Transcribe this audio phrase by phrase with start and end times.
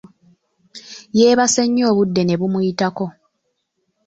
[1.17, 3.05] Yeebase nnyo obudde ne bumuyitako.